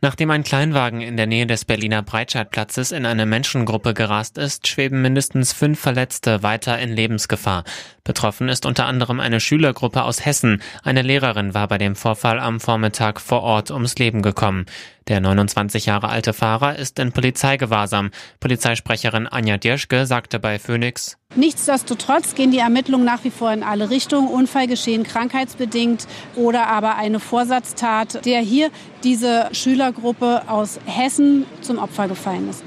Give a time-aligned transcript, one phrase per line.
[0.00, 5.02] Nachdem ein Kleinwagen in der Nähe des Berliner Breitscheidplatzes in eine Menschengruppe gerast ist, schweben
[5.02, 7.64] mindestens fünf Verletzte weiter in Lebensgefahr.
[8.04, 10.62] Betroffen ist unter anderem eine Schülergruppe aus Hessen.
[10.82, 14.66] Eine Lehrerin war bei dem Vorfall am Vormittag vor Ort ums Leben gekommen.
[15.08, 18.10] Der 29 Jahre alte Fahrer ist in Polizeigewahrsam.
[18.40, 23.90] Polizeisprecherin Anja Dirschke sagte bei Phoenix, Nichtsdestotrotz gehen die Ermittlungen nach wie vor in alle
[23.90, 24.28] Richtungen.
[24.28, 28.70] Unfallgeschehen krankheitsbedingt oder aber eine Vorsatztat, der hier
[29.02, 32.64] diese Schülergruppe aus Hessen zum Opfer gefallen ist.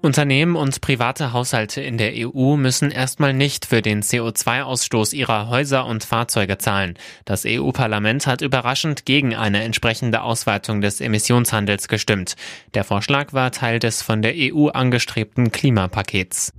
[0.00, 5.86] Unternehmen und private Haushalte in der EU müssen erstmal nicht für den CO2-Ausstoß ihrer Häuser
[5.86, 6.94] und Fahrzeuge zahlen.
[7.24, 12.36] Das EU-Parlament hat überraschend gegen eine entsprechende Ausweitung des Emissionshandels gestimmt.
[12.74, 16.52] Der Vorschlag war Teil des von der EU angestrebten Klimapakets.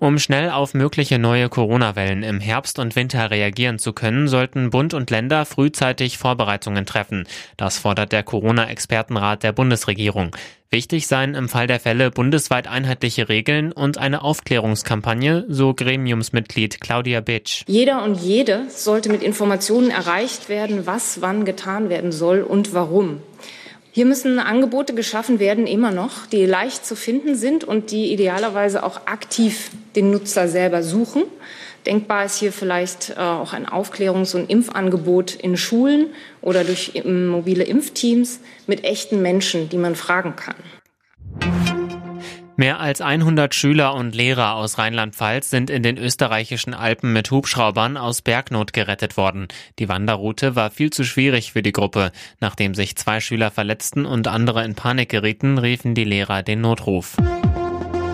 [0.00, 4.94] Um schnell auf mögliche neue Corona-Wellen im Herbst und Winter reagieren zu können, sollten Bund
[4.94, 7.28] und Länder frühzeitig Vorbereitungen treffen.
[7.58, 10.34] Das fordert der Corona-Expertenrat der Bundesregierung.
[10.70, 17.20] Wichtig seien im Fall der Fälle bundesweit einheitliche Regeln und eine Aufklärungskampagne, so Gremiumsmitglied Claudia
[17.20, 17.64] Bitsch.
[17.66, 23.20] Jeder und jede sollte mit Informationen erreicht werden, was wann getan werden soll und warum.
[23.92, 28.82] Hier müssen Angebote geschaffen werden, immer noch, die leicht zu finden sind und die idealerweise
[28.82, 31.24] auch aktiv den Nutzer selber suchen.
[31.86, 36.08] Denkbar ist hier vielleicht äh, auch ein Aufklärungs- und Impfangebot in Schulen
[36.42, 40.56] oder durch mobile Impfteams mit echten Menschen, die man fragen kann.
[42.60, 47.96] Mehr als 100 Schüler und Lehrer aus Rheinland-Pfalz sind in den österreichischen Alpen mit Hubschraubern
[47.96, 49.48] aus Bergnot gerettet worden.
[49.78, 52.12] Die Wanderroute war viel zu schwierig für die Gruppe.
[52.38, 57.16] Nachdem sich zwei Schüler verletzten und andere in Panik gerieten, riefen die Lehrer den Notruf.